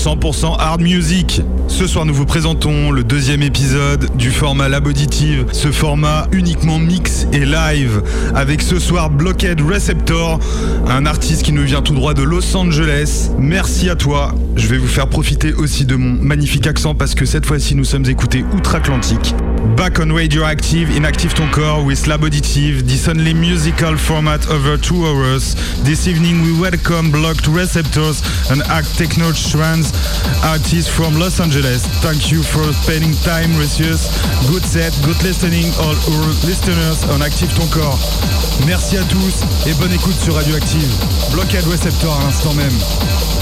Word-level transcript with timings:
100% 0.00 0.56
hard 0.58 0.80
music. 0.80 1.42
Ce 1.68 1.86
soir, 1.86 2.06
nous 2.06 2.14
vous 2.14 2.24
présentons 2.24 2.90
le 2.90 3.04
deuxième 3.04 3.42
épisode 3.42 4.08
du 4.16 4.30
format 4.30 4.70
Lab 4.70 4.86
Auditive, 4.86 5.44
ce 5.52 5.70
format 5.70 6.26
uniquement 6.32 6.78
mix 6.78 7.26
et 7.34 7.44
live, 7.44 8.02
avec 8.34 8.62
ce 8.62 8.78
soir 8.78 9.10
Blockhead 9.10 9.60
Receptor, 9.60 10.40
un 10.88 11.04
artiste 11.04 11.42
qui 11.42 11.52
nous 11.52 11.64
vient 11.64 11.82
tout 11.82 11.92
droit 11.92 12.14
de 12.14 12.22
Los 12.22 12.56
Angeles. 12.56 13.28
Merci 13.38 13.90
à 13.90 13.94
toi. 13.94 14.34
Je 14.56 14.68
vais 14.68 14.78
vous 14.78 14.88
faire 14.88 15.06
profiter 15.06 15.52
aussi 15.52 15.84
de 15.84 15.96
mon 15.96 16.12
magnifique 16.12 16.66
accent 16.66 16.94
parce 16.94 17.14
que 17.14 17.26
cette 17.26 17.44
fois-ci, 17.44 17.74
nous 17.74 17.84
sommes 17.84 18.06
écoutés 18.06 18.42
outre-Atlantique. 18.56 19.34
Back 19.60 20.00
on 20.00 20.12
Radioactive 20.12 20.90
in 20.96 21.04
Active 21.04 21.34
Ton 21.34 21.50
Corps 21.52 21.84
with 21.84 22.06
Lab 22.06 22.24
Auditive, 22.24 22.88
this 22.88 23.08
only 23.08 23.34
musical 23.34 23.96
format 23.96 24.48
over 24.48 24.76
two 24.76 25.06
hours. 25.06 25.54
This 25.84 26.06
evening 26.06 26.42
we 26.42 26.58
welcome 26.58 27.10
Blocked 27.10 27.46
Receptors 27.46 28.22
and 28.50 28.62
Act 28.68 28.96
Techno 28.96 29.32
Trans 29.32 29.92
artists 30.44 30.88
from 30.88 31.18
Los 31.18 31.40
Angeles. 31.40 31.84
Thank 32.00 32.32
you 32.32 32.42
for 32.42 32.64
spending 32.72 33.12
time 33.24 33.56
with 33.58 33.78
us. 33.80 34.08
Good 34.48 34.64
set, 34.64 34.96
good 35.04 35.22
listening 35.22 35.68
all 35.80 35.96
our 35.96 36.28
listeners 36.48 37.04
on 37.10 37.20
Active 37.20 37.52
Ton 37.54 37.68
Corps. 37.68 38.00
Merci 38.66 38.96
à 38.96 39.04
tous 39.04 39.44
et 39.66 39.74
bonne 39.74 39.92
écoute 39.92 40.18
sur 40.20 40.34
Radioactive. 40.34 40.90
Blockade 41.32 41.66
Receptor 41.66 42.18
à 42.18 42.24
l'instant 42.24 42.54
même. 42.54 43.39